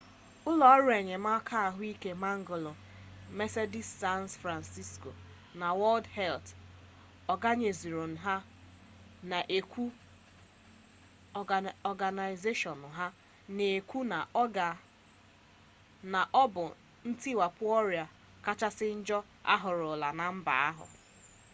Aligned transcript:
ụlọ 0.49 0.65
ọrụ 0.75 0.89
enyemaka 0.99 1.55
ahụike 1.67 2.11
mangola 2.23 2.71
'medecines 3.35 3.91
sans 3.99 4.29
frontieres' 4.41 5.19
na 5.59 5.67
wọld 5.79 6.05
helt 6.17 6.45
ọganaịzeshọn 11.93 12.81
na-ekwụ 13.51 14.01
na 16.11 16.19
ọ 16.41 16.43
bụ 16.53 16.63
ntiwapụ 17.09 17.63
ọrịa 17.79 18.05
kachasị 18.45 18.85
njọ 18.99 19.19
ahụrụla 19.53 20.09
na 20.19 20.25
mba 20.37 20.53
ahụ 20.69 20.85